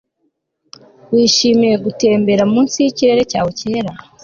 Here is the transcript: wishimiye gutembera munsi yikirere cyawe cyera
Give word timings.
wishimiye 1.13 1.75
gutembera 1.85 2.43
munsi 2.53 2.77
yikirere 2.85 3.21
cyawe 3.31 3.51
cyera 3.59 3.91